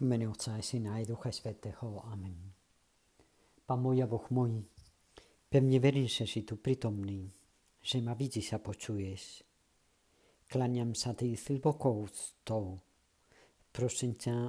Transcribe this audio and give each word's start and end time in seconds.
V 0.00 0.08
mene 0.08 0.24
Otca 0.32 0.56
i 0.56 0.64
Syna 0.64 0.96
i 0.96 1.04
Ducha 1.04 1.28
Svetého. 1.28 2.00
Amen. 2.08 2.40
Pán 3.68 3.84
môj 3.84 4.00
a 4.00 4.08
Boh 4.08 4.24
môj, 4.32 4.64
pevne 5.52 5.76
verím, 5.76 6.08
že 6.08 6.24
si 6.24 6.40
tu 6.40 6.56
prítomný, 6.56 7.28
že 7.84 8.00
ma 8.00 8.16
vidíš 8.16 8.56
a 8.56 8.64
počuješ. 8.64 9.44
Kláňam 10.48 10.96
sa 10.96 11.12
ty 11.12 11.36
s 11.36 11.52
hlbokou 11.52 12.08
úctou. 12.08 12.80
Prosím 13.68 14.16
ťa 14.16 14.48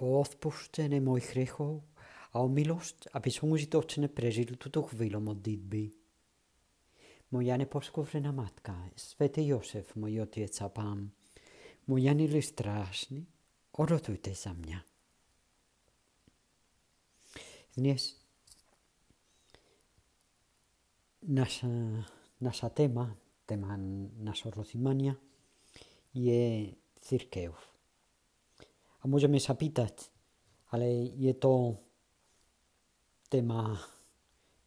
o 0.00 0.06
odpuštenie 0.16 1.04
mojich 1.04 1.28
hriechov 1.36 1.84
a 2.32 2.40
o 2.40 2.48
milosť, 2.48 3.12
aby 3.12 3.28
som 3.28 3.52
užitočne 3.52 4.08
prežil 4.08 4.56
túto 4.56 4.80
chvíľu 4.80 5.20
modlitby. 5.20 5.92
Moja 7.36 7.52
neposkovrená 7.60 8.32
matka, 8.32 8.72
svätý 8.96 9.44
Josef, 9.44 9.92
môj 9.92 10.24
otec 10.24 10.56
a 10.64 10.72
pán, 10.72 11.12
môj 11.84 12.08
anil 12.08 12.32
strážny, 12.40 13.35
Odotujte 13.76 14.32
za 14.32 14.56
mňa. 14.56 14.80
Dnes 17.76 18.16
naša, 21.28 21.68
naša 22.40 22.68
téma, 22.72 23.12
téma 23.44 23.76
našho 24.16 24.48
rozímania 24.48 25.12
je 26.16 26.72
církev. 27.04 27.52
A 29.00 29.04
môžeme 29.04 29.36
sa 29.36 29.52
pýtať, 29.52 30.08
ale 30.72 31.12
je 31.12 31.36
to 31.36 31.76
téma 33.28 33.76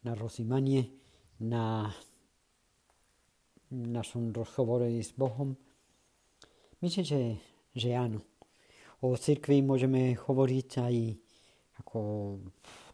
na 0.06 0.14
rozímanie, 0.14 0.86
na 1.42 1.90
našom 3.74 4.30
rozhovore 4.30 4.86
s 4.86 5.10
Bohom? 5.18 5.58
Myslím, 6.78 7.02
že, 7.02 7.20
že 7.74 7.90
áno 7.98 8.29
o 9.00 9.16
cirkvi 9.16 9.64
môžeme 9.64 10.12
hovoriť 10.12 10.70
aj 10.80 10.96
ako 11.80 12.00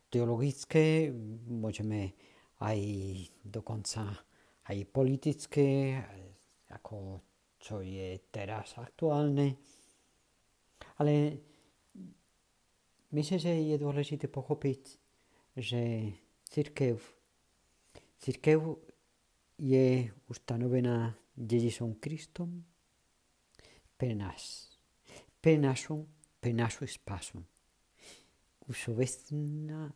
teologické, 0.06 1.10
môžeme 1.50 2.14
aj 2.62 2.78
dokonca 3.42 4.06
aj 4.70 4.78
politické, 4.90 5.98
ako 6.70 7.20
čo 7.58 7.82
je 7.82 8.22
teraz 8.30 8.78
aktuálne. 8.78 9.58
Ale 11.02 11.14
myslím, 13.10 13.38
že 13.42 13.52
je 13.52 13.76
dôležité 13.76 14.30
pochopiť, 14.30 14.80
že 15.58 16.14
církev, 16.46 17.02
církev 18.22 18.58
je 19.58 20.06
ustanovená 20.30 21.18
dedičom 21.34 21.98
Kristom 21.98 22.62
pre 23.98 24.12
nás 24.14 24.65
pre 25.46 25.62
našu 26.50 26.90
spásu. 26.90 27.38
Všeobecná 28.66 29.94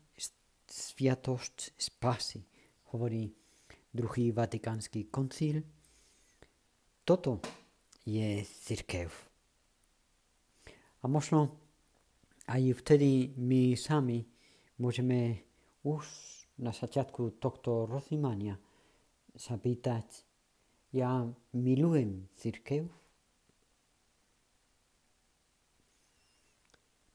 sviatosť 0.71 1.75
spásy, 1.75 2.39
hovorí 2.95 3.35
druhý 3.91 4.31
vatikánsky 4.31 5.11
koncil. 5.11 5.67
Toto 7.03 7.43
je 8.07 8.47
církev. 8.47 9.11
A 11.03 11.11
možno 11.11 11.59
aj 12.47 12.87
vtedy 12.87 13.35
my 13.35 13.75
sami 13.75 14.23
môžeme 14.79 15.35
už 15.83 16.07
na 16.63 16.71
začiatku 16.71 17.43
tohto 17.43 17.91
rozímania 17.91 18.55
sa 19.35 19.59
pýtať, 19.59 20.23
ja 20.95 21.27
milujem 21.59 22.31
církev, 22.39 23.00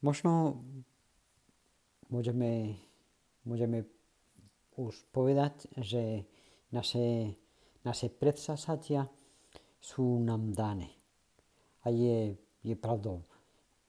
Možno 0.06 0.62
môžeme, 2.14 2.78
môžeme 3.42 3.90
už 4.78 4.94
povedať, 5.10 5.66
že 5.82 6.30
naše, 6.70 7.34
naše 7.82 8.14
predsasatia 8.14 9.10
sú 9.82 10.22
nám 10.22 10.54
dané. 10.54 10.94
A 11.82 11.90
je, 11.90 12.38
je 12.62 12.78
pravdou, 12.78 13.26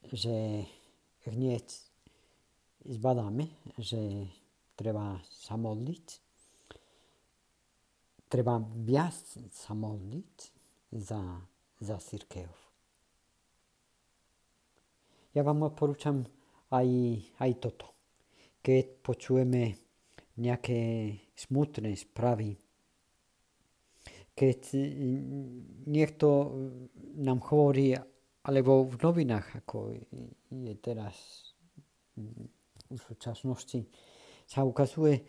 že 0.08 0.64
hneď 1.28 1.68
zbadáme, 2.88 3.52
že 3.76 4.32
treba 4.72 5.20
sa 5.28 5.60
modliť, 5.60 6.06
treba 8.32 8.56
viac 8.72 9.20
sa 9.52 9.76
modliť 9.76 10.34
za, 10.96 11.20
za 11.84 11.96
církev. 12.00 12.65
Ja 15.36 15.44
vám 15.44 15.68
odporúčam 15.68 16.24
aj, 16.72 16.88
aj 17.44 17.50
toto. 17.60 17.92
Keď 18.64 19.04
počujeme 19.04 19.76
nejaké 20.40 21.12
smutné 21.36 21.92
správy, 21.92 22.56
keď 24.32 24.72
niekto 25.92 26.56
nám 27.20 27.44
hovorí, 27.52 27.92
alebo 28.48 28.88
v 28.88 28.96
novinách, 28.96 29.60
ako 29.60 29.92
je 30.48 30.74
teraz 30.80 31.16
v 32.88 32.96
súčasnosti, 32.96 33.84
sa 34.48 34.64
ukazuje 34.64 35.20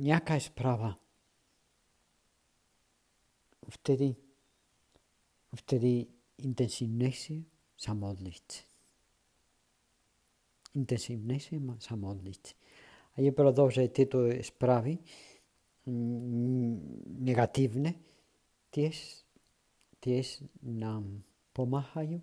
nejaká 0.00 0.40
správa. 0.40 0.96
Vtedy, 3.68 4.16
vtedy 5.52 6.08
intenzívnejšie 6.40 7.57
sa 7.78 7.94
modliť. 7.94 8.48
Intenzívnejšie 10.74 11.62
sa 11.78 11.94
modliť. 11.94 12.42
A 13.14 13.22
je 13.22 13.30
pravda, 13.30 13.70
že 13.70 13.94
tieto 13.94 14.26
správy 14.42 14.98
mm, 15.86 16.74
negatívne 17.22 17.94
tiež, 18.74 18.94
tiež 20.02 20.42
nám 20.66 21.22
pomáhajú, 21.54 22.18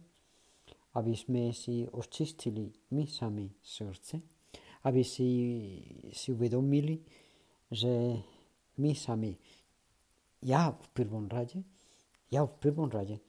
aby 0.96 1.14
sme 1.16 1.52
si 1.52 1.84
očistili 1.88 2.72
my 2.96 3.04
sami 3.08 3.52
srdce, 3.60 4.24
aby 4.88 5.04
si, 5.04 5.30
si 6.16 6.32
uvedomili, 6.32 7.04
že 7.68 8.22
my 8.80 8.92
sami, 8.96 9.36
ja 10.46 10.72
v 10.72 10.88
prvom 10.96 11.28
rade, 11.28 11.60
ja 12.32 12.46
v 12.48 12.56
prvom 12.56 12.88
rade 12.88 13.20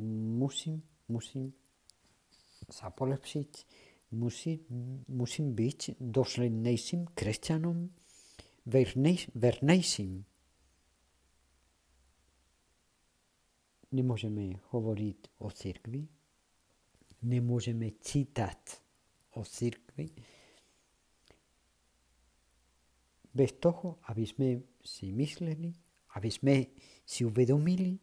musím 0.00 0.80
musím 1.08 1.52
sa 2.68 2.88
polepšiť, 2.88 3.50
musí, 4.16 4.64
musím 5.08 5.52
byť 5.52 6.00
doslednejším 6.00 7.12
kresťanom, 7.12 7.90
vernej, 8.64 9.28
vernejším. 9.36 10.24
Nemôžeme 13.94 14.58
hovoriť 14.74 15.20
o 15.44 15.48
cirkvi, 15.54 16.02
nemôžeme 17.22 17.94
čítať 18.02 18.60
o 19.38 19.46
cirkvi, 19.46 20.10
bez 23.34 23.58
toho, 23.58 23.98
aby 24.06 24.22
sme 24.22 24.48
si 24.78 25.10
mysleli, 25.10 25.74
aby 26.14 26.30
sme 26.30 26.70
si 27.02 27.26
uvedomili, 27.26 27.98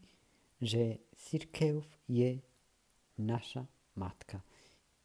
že 0.60 1.08
církev 1.16 1.80
je 2.12 2.36
naša 3.22 3.62
matka. 3.96 4.42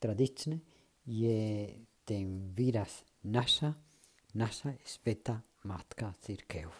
Tradične 0.00 0.60
je 1.04 1.68
ten 2.06 2.52
výraz 2.54 3.04
naša, 3.26 3.74
naša 4.34 4.74
sveta 4.84 5.42
matka 5.66 6.14
církev. 6.22 6.70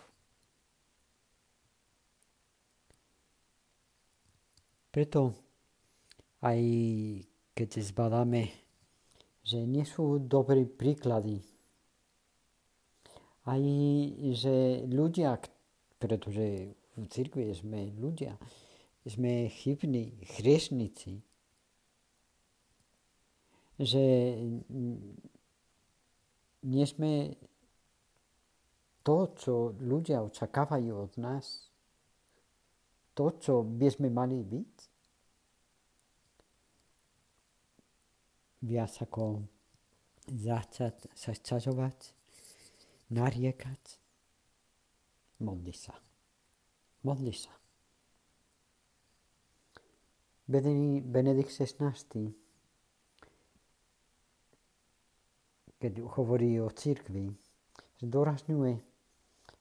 Preto 4.91 5.34
aj 6.40 6.61
keď 7.52 7.69
zbadáme, 7.84 8.49
že 9.44 9.64
nie 9.64 9.84
sú 9.84 10.20
dobré 10.20 10.64
príklady, 10.64 11.40
aj 13.46 13.62
že 14.34 14.88
ľudia, 14.90 15.38
pretože 16.00 16.75
v 16.96 17.05
cirkvi 17.12 17.52
sme 17.55 17.93
ľudia, 17.94 18.34
sme 19.06 19.47
chybní 19.47 20.19
hriešnici, 20.37 21.23
že 23.79 24.05
nie 26.67 26.87
sme 26.91 27.38
to, 29.06 29.31
čo 29.38 29.55
ľudia 29.79 30.26
očakávajú 30.26 30.91
od 30.91 31.14
nás, 31.23 31.70
to, 33.14 33.31
čo 33.38 33.62
by 33.62 33.87
sme 33.87 34.11
mali 34.11 34.43
byť, 34.43 34.75
viac 38.67 38.93
ako 38.99 39.47
začať 40.26 41.06
sa 41.14 41.31
sťažovať, 41.31 42.11
nariekať, 43.14 43.82
modli 45.38 45.70
sa. 45.70 45.94
Modli 47.06 47.31
sa. 47.31 47.55
Benedikt 50.46 51.50
XVI 51.50 52.34
keď 55.76 56.02
hovorí 56.16 56.56
o 56.60 56.72
církvi, 56.72 57.31
zdôrazňuje 58.00 58.81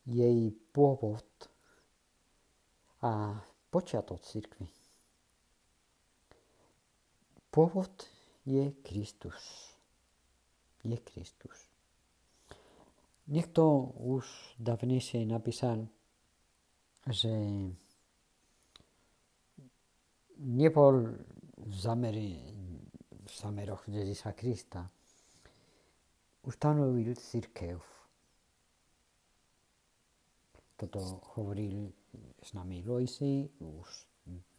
jej 0.07 0.39
pôvod 0.71 1.27
a 3.03 3.35
počiatok 3.69 4.23
církvy. 4.23 4.65
Pôvod 7.51 7.91
je 8.47 8.71
Kristus. 8.83 9.71
Je 10.83 10.97
Kristus. 10.97 11.69
Niekto 13.25 13.93
už 14.01 14.25
dávnejšie 14.61 15.25
napísal, 15.25 15.89
že 17.09 17.31
nebol 20.39 21.15
v, 21.57 21.73
zamere, 21.75 22.27
v 23.25 23.31
zameroch 23.31 23.87
Ježiša 23.87 24.31
Krista. 24.35 24.83
Ustanovil 26.45 27.15
církev. 27.17 27.81
Toto 30.75 30.99
hovoril 31.39 31.89
s 32.43 32.51
nami 32.53 32.83
Loisi 32.83 33.47
už 33.63 33.87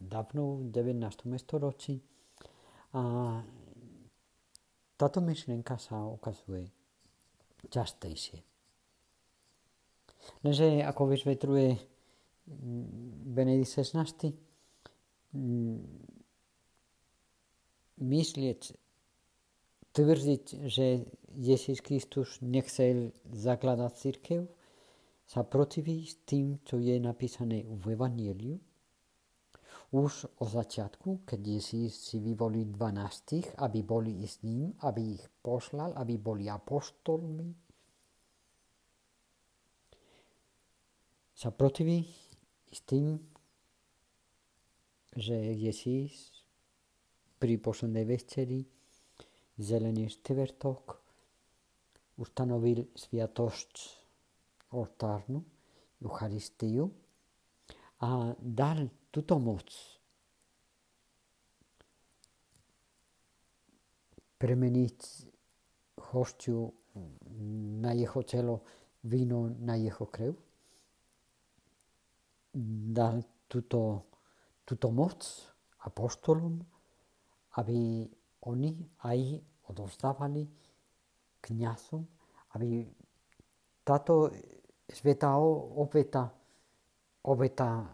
dávno 0.01 0.65
v 0.65 0.73
19. 0.73 1.37
storočí. 1.37 2.01
A 2.97 3.01
táto 4.97 5.21
myšlienka 5.21 5.77
sa 5.77 6.09
ukazuje 6.09 6.65
častejšie. 7.69 8.41
Lenže 10.43 10.81
ako 10.83 11.13
vysvetluje 11.13 11.77
Benedikt 13.31 13.69
XVI, 13.69 14.46
myslieť, 17.97 18.61
tvrdiť, 19.93 20.43
že 20.69 20.85
Ježiš 21.33 21.81
Kristus 21.81 22.37
nechcel 22.45 23.13
zakladať 23.25 23.91
církev, 23.97 24.41
sa 25.27 25.43
protiví 25.43 26.07
tým, 26.23 26.63
čo 26.63 26.79
je 26.79 26.95
napísané 27.01 27.67
v 27.67 27.97
Evangeliu. 27.97 28.55
Už 29.91 30.27
o 30.39 30.45
začiatku, 30.47 31.23
keď 31.23 31.39
Ježiš 31.59 31.91
si 31.95 32.17
vyvolí 32.19 32.67
12, 32.67 33.55
aby 33.59 33.79
boli 33.83 34.19
s 34.23 34.43
ním, 34.43 34.75
aby 34.83 35.15
ich 35.15 35.23
poslal, 35.43 35.95
aby 35.95 36.19
boli 36.19 36.51
apostolmi, 36.51 37.55
sa 41.37 41.53
protiví 41.53 42.01
s 42.73 42.81
tým, 42.83 43.36
že 45.17 45.33
Ježíš 45.33 46.13
pri 47.41 47.57
poslednej 47.57 48.05
večeri 48.05 48.61
zelený 49.57 50.13
štvrtok 50.13 50.83
ustanovil 52.21 52.93
sviatosť 52.93 53.73
oltárnu, 54.77 55.41
Eucharistiu. 56.05 56.93
A 58.05 58.29
dal 58.37 59.09
túto 59.09 59.41
moc 59.41 59.65
premeniť 64.37 64.97
hostiu 66.13 66.69
na 67.81 67.97
jeho 67.97 68.21
telo 68.21 68.61
víno 69.01 69.49
na 69.49 69.73
jeho 69.81 70.05
krev 70.05 70.37
dal 72.93 73.21
túto, 73.47 74.03
túto 74.67 74.91
moc 74.91 75.23
apostolom, 75.87 76.59
aby 77.55 78.03
oni 78.43 78.75
aj 79.07 79.39
odovzdávali 79.71 80.43
kniazom, 81.39 82.03
aby 82.59 82.83
táto 83.87 84.27
sveta 84.83 85.39
obeta, 85.39 86.27
obeta 87.23 87.87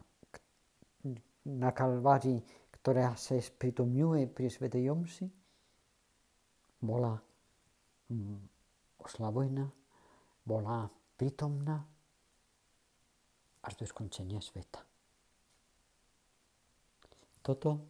na 1.45 1.69
Kalvárii, 1.69 2.41
ktorá 2.81 3.13
sa 3.13 3.37
spritomňuje 3.37 4.33
pri 4.33 4.47
Svetej 4.49 4.89
Jomsi, 4.89 5.27
bola 6.81 7.13
mm, 8.09 8.39
oslavojená, 8.99 9.69
bola 10.43 10.89
prítomná 11.15 11.79
až 13.63 13.73
do 13.79 13.85
skončenia 13.87 14.43
sveta. 14.43 14.92
Toto, 17.43 17.83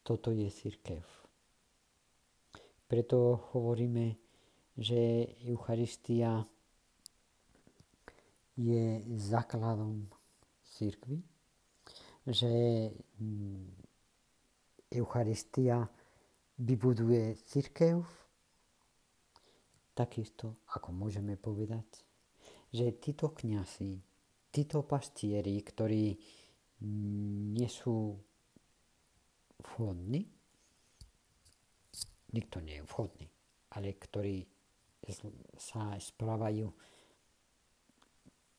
toto 0.00 0.32
je 0.32 0.48
církev. 0.48 1.04
Preto 2.88 3.52
hovoríme, 3.52 4.16
že 4.72 5.28
Eucharistia 5.44 6.40
je 8.56 9.04
základom 9.20 10.08
církvy, 10.64 11.20
že 12.24 12.50
mm, 13.20 13.68
Eucharistia 14.96 15.84
vybuduje 16.56 17.36
církev, 17.44 18.00
takisto 19.92 20.64
ako 20.72 20.96
môžeme 20.96 21.36
povedať, 21.36 21.84
že 22.72 22.96
títo 22.96 23.28
kniazy 23.28 24.00
títo 24.50 24.82
pastieri, 24.82 25.60
ktorí 25.60 26.16
nie 27.52 27.68
sú 27.68 28.16
vhodní, 29.62 30.26
nikto 32.32 32.60
nie 32.60 32.78
je 32.78 32.88
vhodný, 32.88 33.26
ale 33.74 33.96
ktorí 33.96 34.46
sa 35.56 35.96
správajú 35.96 36.68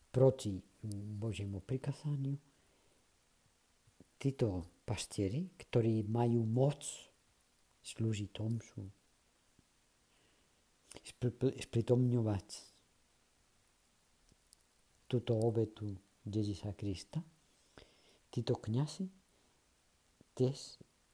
proti 0.09 0.57
Božiemu 1.19 1.61
prikazaniu, 1.61 2.33
títo 4.19 4.65
pastieri, 4.83 5.53
ktorí 5.55 6.03
majú 6.09 6.43
moc 6.43 6.81
slúžiť 7.85 8.29
tomšu, 8.33 8.83
spritomňovať 11.61 12.47
túto 15.09 15.33
obetu 15.37 15.93
Ježiša 16.25 16.73
Krista, 16.75 17.21
títo 18.29 18.57
kňazi 18.57 19.09
tiež 20.37 20.57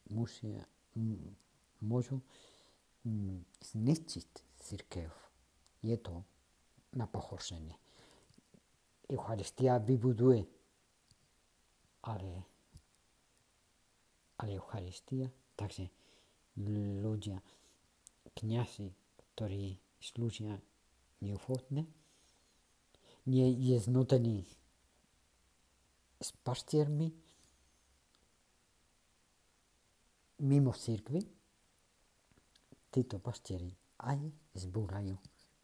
musia, 0.10 0.62
môžu 1.82 2.22
zničiť 3.62 4.30
církev. 4.62 5.10
Je 5.86 5.98
to 6.02 6.26
na 6.98 7.06
pohoršenie. 7.06 7.76
Eucharistia 9.06 9.78
vybuduje, 9.78 10.42
ale, 12.10 12.34
ale 14.42 14.50
Eucharistia, 14.58 15.30
takže 15.54 15.86
ľudia, 16.58 17.38
kňazi, 18.34 18.90
ktorí 19.36 19.78
slúžia 20.02 20.58
neufotne, 21.22 21.86
nie 23.26 23.48
je 23.54 23.78
znutený 23.78 24.46
s 26.22 26.30
pastiermi 26.42 27.14
mimo 30.46 30.72
církvy, 30.72 31.26
títo 32.94 33.18
pastieri 33.18 33.74
aj 34.06 34.22
zbúrajú 34.54 35.18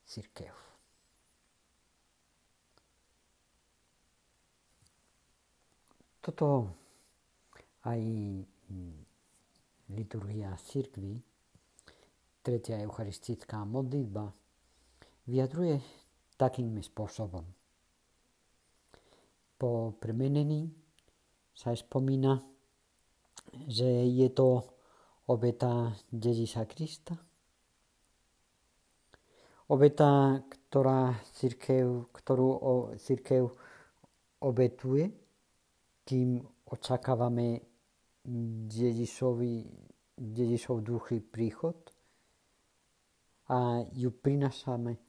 církev. 0.04 0.52
Toto 6.22 6.70
aj 7.86 8.02
liturgia 9.90 10.54
církvy, 10.58 11.18
tretia 12.46 12.78
eucharistická 12.82 13.66
modlitba, 13.66 14.30
vyjadruje 15.26 15.82
takým 16.38 16.78
spôsobom. 16.82 17.46
Po 19.58 19.94
premenení 19.98 20.70
sa 21.54 21.74
spomína, 21.74 22.42
že 23.68 24.08
je 24.08 24.30
to 24.32 24.64
obeta 25.28 25.92
Ježíša 26.12 26.66
Krista. 26.68 27.16
Obeta, 29.72 30.44
ktorá 30.68 31.16
církev, 31.32 32.12
ktorú 32.12 32.48
církev 33.00 33.48
obetuje, 34.44 35.08
kým 36.04 36.44
očakávame 36.68 37.64
Ježišov 38.68 39.40
duchy 40.84 41.24
príchod 41.24 41.80
a 43.48 43.80
ju 43.96 44.12
prinášame 44.12 45.00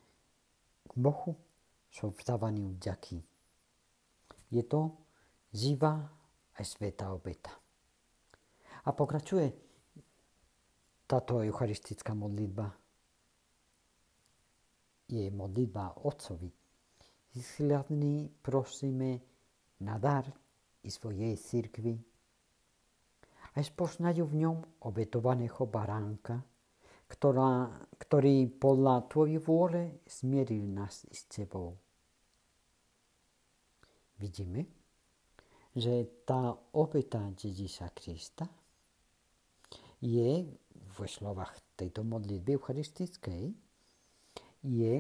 k 0.87 0.93
Bohu 0.99 1.39
sú 1.91 2.11
vzdávaniu 2.11 2.75
vďaky. 2.79 3.23
Je 4.51 4.63
to 4.67 4.99
živá 5.55 6.11
aj 6.59 6.65
svetá 6.67 7.15
obeta. 7.15 7.62
A 8.83 8.91
pokračuje 8.91 9.47
táto 11.07 11.45
eucharistická 11.45 12.17
modlitba. 12.19 12.83
je 15.13 15.29
modlitba 15.29 16.09
Otcovi. 16.09 16.49
Hľadný 17.33 18.33
prosíme 18.41 19.21
na 19.85 20.01
dar 20.01 20.25
i 20.85 20.89
svojej 20.89 21.37
cirkvi. 21.37 21.97
A 23.53 23.61
spoznajú 23.61 24.25
v 24.25 24.35
ňom 24.49 24.57
obetovaného 24.89 25.69
baránka, 25.69 26.41
ktorá, 27.05 27.69
ktorý 28.01 28.49
podľa 28.57 29.05
tvojej 29.13 29.37
vôle 29.37 30.01
smieril 30.09 30.65
nás 30.65 31.05
s 31.13 31.29
tebou. 31.29 31.77
Vidíme, 34.17 34.65
že 35.77 36.25
tá 36.25 36.57
obeta 36.73 37.29
Ježíša 37.37 37.93
Krista 37.93 38.49
je 40.03 40.45
v 40.75 40.99
slovách 41.07 41.55
tejto 41.79 42.03
modlitby 42.03 42.59
eucharistickej 42.59 43.55
je 44.67 44.95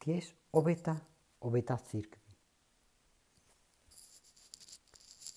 tiež 0.00 0.24
obeta, 0.56 0.96
obeta 1.44 1.76
církvy. 1.76 2.32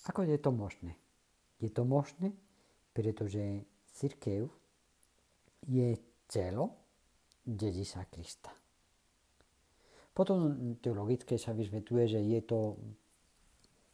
Ako 0.08 0.24
je 0.24 0.40
to 0.40 0.48
možné? 0.48 0.96
Je 1.60 1.68
to 1.68 1.84
možné, 1.84 2.32
pretože 2.96 3.68
církev 3.92 4.48
je 5.68 6.00
telo 6.24 6.72
Ježíša 7.44 8.08
Krista. 8.08 8.52
Potom 10.16 10.74
teologicky 10.80 11.36
sa 11.36 11.52
vysvetľuje, 11.52 12.04
že 12.08 12.20
je 12.24 12.40
to 12.42 12.58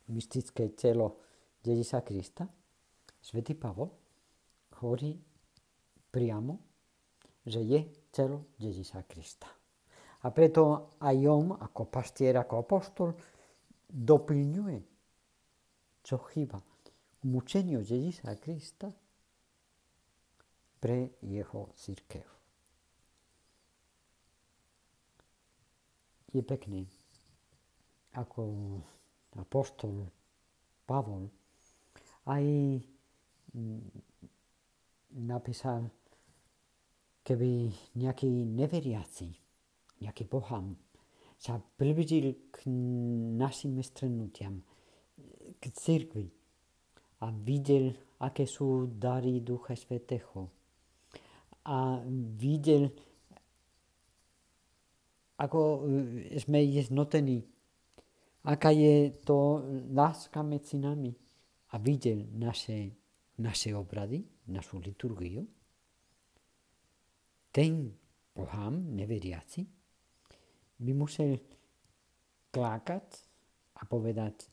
mystické 0.09 0.71
telo 0.73 1.19
Ježíša 1.67 2.07
Krista. 2.07 2.47
Svetý 3.19 3.59
Pavol 3.59 4.04
hovorí 4.85 5.17
priamo, 6.13 6.61
že 7.49 7.65
je 7.65 7.81
telo 8.13 8.53
Ježíša 8.61 9.09
Krista. 9.09 9.49
A 10.25 10.29
preto 10.29 10.93
aj 11.01 11.17
on, 11.25 11.57
ako 11.57 11.89
pastier, 11.89 12.37
ako 12.37 12.55
apostol, 12.61 13.09
doplňuje, 13.89 14.81
čo 16.05 16.21
chýba. 16.29 16.61
Mučeniu 17.25 17.81
Ježíša 17.81 18.37
Krista 18.37 18.93
pre 20.77 21.17
jeho 21.25 21.73
církev. 21.81 22.29
Je 26.29 26.45
pekný, 26.45 26.85
ako 28.21 28.45
apostol 29.41 30.13
Pavol 30.85 31.33
aj 32.29 32.45
napísal, 35.15 35.91
keby 37.23 37.71
nejaký 37.97 38.29
neveriaci, 38.29 39.33
nejaký 40.03 40.27
bohám 40.29 40.77
sa 41.39 41.59
priblížil 41.59 42.51
k 42.51 42.69
našim 43.39 43.79
stretnutiam, 43.81 44.61
k 45.59 45.63
církvi 45.73 46.29
a 47.23 47.31
videl, 47.31 47.95
aké 48.21 48.45
sú 48.45 48.91
dary 48.91 49.41
Ducha 49.41 49.73
Svetého, 49.79 50.51
a 51.65 51.97
videl, 52.37 52.93
ako 55.41 55.89
e, 55.89 56.37
sme 56.37 56.61
jednotení, 56.61 57.41
aká 58.45 58.69
je 58.69 59.17
to 59.25 59.65
láska 59.97 60.45
medzi 60.45 60.77
nami. 60.77 61.17
A 61.75 61.81
videl 61.81 62.29
naše, 62.37 62.95
naše 63.41 63.75
obrady, 63.75 64.23
našu 64.51 64.81
liturgiu, 64.81 65.47
ten 67.55 67.95
pohám, 68.35 68.75
neveriaci, 68.99 69.63
by 70.81 70.93
musel 70.93 71.39
klákať 72.51 73.07
a 73.79 73.87
povedať, 73.87 74.51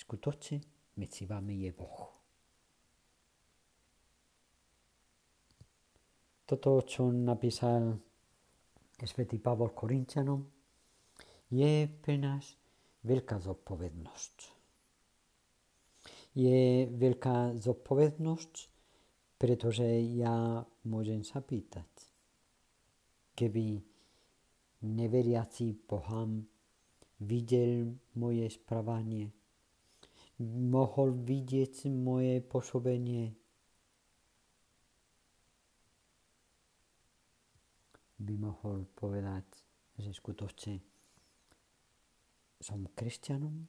skutočne 0.00 0.58
medzi 0.96 1.28
vami 1.28 1.68
je 1.68 1.70
Boh. 1.76 2.00
Toto, 6.48 6.82
čo 6.82 7.12
napísal 7.12 7.94
svätý 9.06 9.38
Pavol 9.38 9.70
Korintianom, 9.70 10.42
je 11.52 11.86
pre 11.86 12.16
nás 12.18 12.42
veľká 13.06 13.38
zodpovednosť. 13.38 14.36
Je 16.34 16.86
veľká 16.90 17.54
zodpovednosť, 17.58 18.69
pretože 19.40 19.88
ja 20.20 20.60
môžem 20.84 21.24
sa 21.24 21.40
pýtať, 21.40 21.88
keby 23.32 23.80
neveriaci 24.84 25.80
pohám 25.88 26.44
videl 27.24 27.96
moje 28.20 28.52
správanie, 28.52 29.32
mohol 30.44 31.16
vidieť 31.16 31.88
moje 31.88 32.44
pôsobenie, 32.44 33.32
by 38.20 38.34
mohol 38.36 38.84
povedať, 38.92 39.48
že 39.96 40.12
skutočne 40.12 40.84
som 42.60 42.84
kresťanom, 42.92 43.64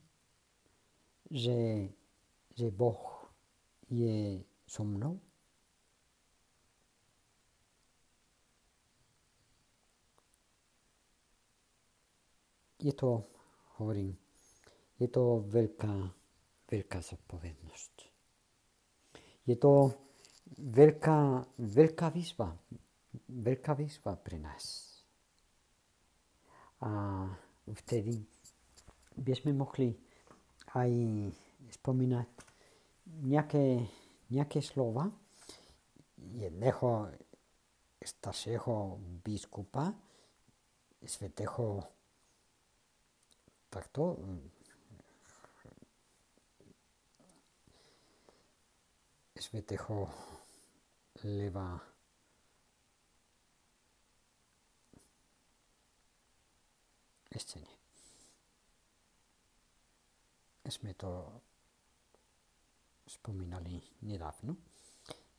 že, 1.32 1.88
že 2.60 2.68
Boh 2.76 3.32
je 3.88 4.44
so 4.68 4.84
mnou. 4.84 5.31
Je 12.82 12.94
to, 12.98 13.22
hovorím, 13.78 14.18
je 14.98 15.08
to 15.08 15.46
veľká, 15.46 15.94
veľká 16.66 17.00
zodpovednosť. 17.02 17.94
Je 19.46 19.56
to 19.58 19.94
veľká, 20.58 21.46
veľká 21.58 22.08
výzva 22.10 22.50
veľká 23.28 23.76
výzva 23.76 24.16
pre 24.20 24.40
nás. 24.40 24.88
A 26.82 27.24
vtedy 27.72 28.18
by 29.16 29.34
sme 29.38 29.54
mohli 29.54 29.94
aj 30.74 30.92
spomínať 31.80 32.28
nejaké, 33.28 33.86
nejaké 34.34 34.60
slova 34.64 35.12
jedného 36.18 37.12
staršieho 38.02 38.98
biskupa, 39.22 39.94
svetého 41.06 41.86
takto 43.72 44.20
svetého 49.42 50.06
Leva 51.24 51.82
ešte 57.32 57.58
nie. 57.58 57.76
Sme 60.72 60.96
to 60.96 61.42
spomínali 63.04 63.82
nedávno. 64.08 64.56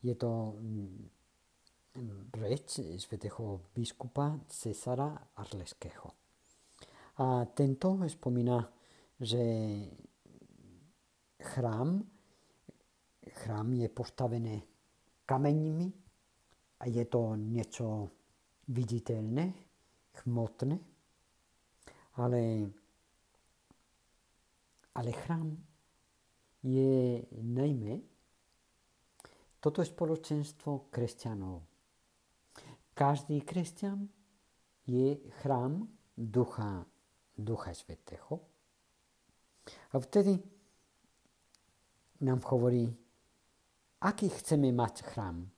Je 0.04 0.12
to 0.18 0.60
mm, 0.60 2.36
reč 2.36 2.84
svetého 3.00 3.70
biskupa 3.72 4.44
Cesara 4.50 5.14
Arleského. 5.40 6.21
A 7.20 7.44
tento 7.52 8.00
spomína, 8.08 8.64
že 9.20 9.42
chrám, 11.42 12.00
chrám 13.28 13.68
je 13.72 13.88
postavené 13.88 14.62
kameňmi 15.26 15.88
a 16.80 16.84
je 16.88 17.04
to 17.04 17.36
niečo 17.36 18.08
viditeľné, 18.68 19.52
chmotné, 20.24 20.76
ale, 22.16 22.42
ale 24.94 25.10
chrám 25.12 25.56
je 26.62 27.22
najmä 27.42 28.00
toto 29.62 29.84
spoločenstvo 29.84 30.90
kresťanov. 30.90 31.62
Každý 32.92 33.46
kresťan 33.46 34.10
je 34.90 35.22
chrám 35.38 35.86
Ducha, 36.18 36.84
Ducha 37.38 37.74
Svetého. 37.74 38.40
A 39.92 39.98
vtedy 39.98 40.42
nám 42.20 42.40
hovorí, 42.46 42.90
aký 44.00 44.28
chceme 44.28 44.72
mať 44.72 45.02
chrám. 45.02 45.50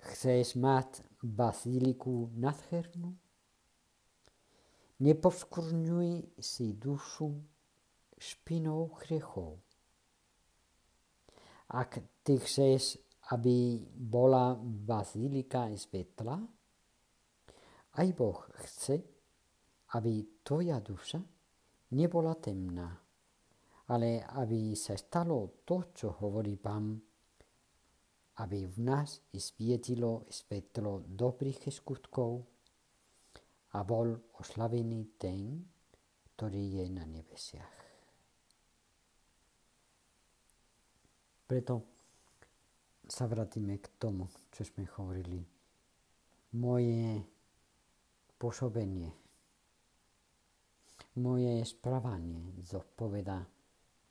Chceš 0.00 0.56
mať 0.56 1.04
bazíliku 1.22 2.32
nádhernú? 2.34 3.14
Nepovskurňuj 5.00 6.40
si 6.40 6.72
dušu 6.76 7.32
špinou 8.20 8.96
hriechov. 9.00 9.60
Ak 11.70 12.02
ty 12.24 12.36
chceš, 12.36 12.98
aby 13.30 13.86
bola 13.94 14.58
bazilika 14.60 15.70
svetla. 15.76 16.42
Aj 17.90 18.08
Boh 18.14 18.38
chce, 18.62 19.02
aby 19.98 20.42
tvoja 20.46 20.78
duša 20.78 21.18
nebola 21.98 22.38
temná, 22.38 22.86
ale 23.90 24.22
aby 24.38 24.78
sa 24.78 24.94
stalo 24.94 25.66
to, 25.66 25.90
čo 25.90 26.14
hovorí 26.22 26.54
Pán, 26.54 26.94
aby 28.38 28.58
v 28.70 28.78
nás 28.86 29.26
svietilo 29.34 30.30
svetlo 30.30 31.02
dobrých 31.02 31.66
skutkov 31.74 32.46
a 33.74 33.82
bol 33.82 34.14
oslavený 34.38 35.18
ten, 35.18 35.58
ktorý 36.34 36.80
je 36.80 36.86
na 36.94 37.04
nebesiach. 37.04 37.76
Preto 41.50 41.74
sa 43.10 43.26
vrátime 43.26 43.82
k 43.82 43.90
tomu, 43.98 44.30
čo 44.54 44.62
sme 44.62 44.86
hovorili. 44.94 45.42
Moje 46.54 47.26
pôsobenie, 48.40 49.12
moje 51.20 51.60
správanie 51.68 52.56
zodpoveda 52.64 53.44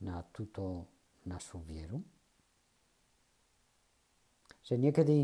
na 0.05 0.21
túto 0.29 0.85
našu 1.25 1.65
vieru. 1.65 1.97
Že 4.61 4.77
niekedy 4.77 5.17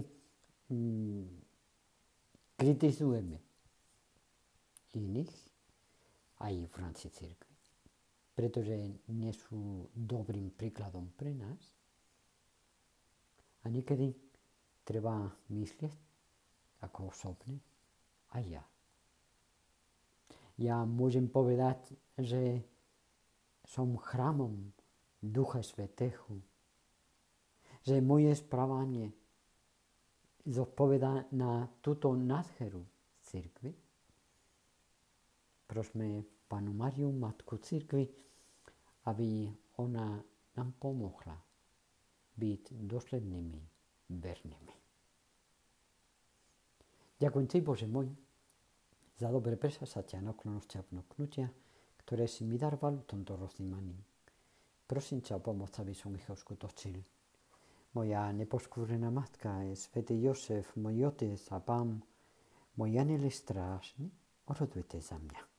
mm, 0.73 1.25
kritizujeme 2.57 3.37
iných 4.97 5.33
aj 6.41 6.53
v 6.65 6.73
rámci 6.81 7.07
cirkvi, 7.13 7.55
pretože 8.33 8.73
nie 9.13 9.29
sú 9.35 9.85
dobrým 9.93 10.49
príkladom 10.57 11.13
pre 11.13 11.37
nás. 11.37 11.61
A 13.61 13.69
niekedy 13.69 14.09
treba 14.81 15.29
myslieť 15.53 15.93
ako 16.85 17.13
osobne 17.13 17.61
aj 18.33 18.43
ja. 18.45 18.65
Ja 20.55 20.87
môžem 20.87 21.27
povedať, 21.27 21.91
že 22.15 22.63
som 23.67 23.99
chrámom 23.99 24.71
Ducha 25.19 25.59
Svetého, 25.59 26.39
že 27.83 27.99
moje 27.99 28.31
správanie 28.39 29.11
zodpovedá 30.45 31.27
na 31.33 31.67
túto 31.81 32.13
nádheru 32.13 32.85
církvy. 33.25 33.73
Prosme 35.65 36.23
Panu 36.45 36.71
Mariu, 36.71 37.09
Matku 37.09 37.57
církvy, 37.57 38.05
aby 39.09 39.49
ona 39.81 40.21
nám 40.55 40.69
pomohla 40.77 41.35
byť 42.37 42.63
doslednými, 42.85 43.61
vernými. 44.13 44.75
Ďakujem 47.15 47.47
ti, 47.47 47.57
Bože 47.63 47.87
môj, 47.89 48.11
za 49.15 49.31
dobré 49.31 49.55
presasatia, 49.55 50.19
naklonosti 50.19 50.75
a 50.79 50.85
vnúknutia, 50.91 51.47
ktoré 52.03 52.27
si 52.27 52.43
mi 52.43 52.59
daroval 52.59 53.01
v 53.01 53.07
tomto 53.07 53.39
roznímaní. 53.39 53.95
Prosím 54.85 55.23
ťa 55.25 55.39
o 55.39 55.45
pomoc, 55.45 55.73
aby 55.81 55.95
som 55.97 56.13
ich 56.13 56.27
uskutočil. 56.29 57.01
Moja 57.95 58.29
nepoškúrená 58.35 59.07
matka 59.09 59.63
je 59.65 59.73
svätý 59.79 60.19
Josef, 60.19 60.75
môj 60.75 61.09
otec 61.15 61.39
a 61.55 61.57
pán, 61.63 62.03
môj 62.75 62.99
aniel 62.99 63.23
strážny, 63.31 64.11
orodujte 64.51 64.99
za 64.99 65.15
mňa. 65.15 65.54